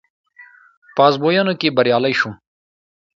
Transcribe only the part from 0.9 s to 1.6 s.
په ازموينه